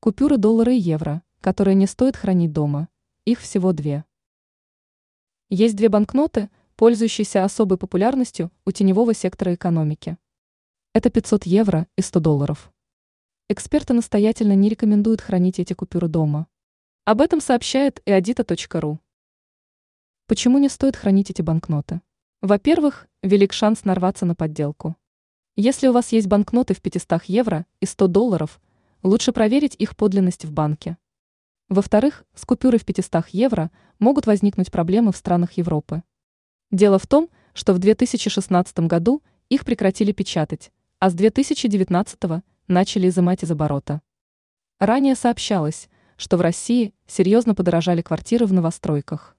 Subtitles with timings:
[0.00, 2.88] Купюры доллара и евро, которые не стоит хранить дома.
[3.24, 4.04] Их всего две.
[5.50, 10.16] Есть две банкноты, пользующиеся особой популярностью у теневого сектора экономики.
[10.92, 12.72] Это 500 евро и 100 долларов.
[13.48, 16.46] Эксперты настоятельно не рекомендуют хранить эти купюры дома.
[17.04, 19.00] Об этом сообщает eadita.ru.
[20.28, 22.02] Почему не стоит хранить эти банкноты?
[22.40, 24.94] Во-первых, велик шанс нарваться на подделку.
[25.56, 28.60] Если у вас есть банкноты в 500 евро и 100 долларов,
[29.02, 30.96] лучше проверить их подлинность в банке.
[31.68, 36.02] Во-вторых, с купюрой в 500 евро могут возникнуть проблемы в странах Европы.
[36.70, 43.42] Дело в том, что в 2016 году их прекратили печатать, а с 2019 начали изымать
[43.42, 44.02] из оборота.
[44.78, 49.37] Ранее сообщалось, что в России серьезно подорожали квартиры в новостройках.